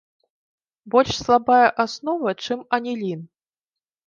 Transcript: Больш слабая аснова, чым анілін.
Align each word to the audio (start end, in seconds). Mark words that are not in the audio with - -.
Больш 0.95 1.11
слабая 1.23 1.67
аснова, 1.85 2.35
чым 2.47 2.65
анілін. 2.79 3.21